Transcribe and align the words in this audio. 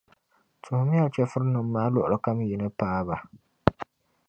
Tuhimi 0.61 0.95
ya 0.99 1.07
chεfurinim’ 1.13 1.67
maa 1.73 1.91
luɣilikam 1.93 2.37
yi 2.47 2.55
ni 2.61 2.67
paai 2.77 3.01
ba 3.07 3.15